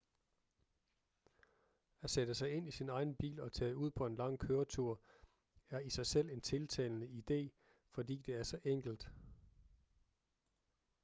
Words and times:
at 2.01 2.09
sætte 2.09 2.35
sig 2.35 2.51
ind 2.51 2.67
i 2.67 2.71
sin 2.71 2.89
egen 2.89 3.15
bil 3.15 3.39
og 3.41 3.53
tage 3.53 3.77
ud 3.77 3.91
på 3.91 4.05
en 4.05 4.15
lang 4.15 4.39
køretur 4.39 5.01
er 5.69 5.79
i 5.79 5.89
sig 5.89 6.05
selv 6.05 6.29
en 6.29 6.41
tiltalende 6.41 7.07
idé 7.07 7.49
fordi 7.91 8.15
det 8.17 8.35
er 8.35 8.43
så 8.43 8.59
enkelt 8.63 9.07